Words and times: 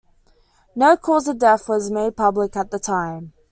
No 0.75 0.97
cause 0.97 1.27
of 1.27 1.37
death 1.37 1.69
was 1.69 1.91
made 1.91 2.17
public 2.17 2.55
at 2.55 2.71
the 2.71 2.79
time. 2.79 3.33